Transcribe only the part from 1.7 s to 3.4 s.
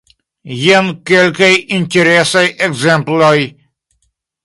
interesaj ekzemploj.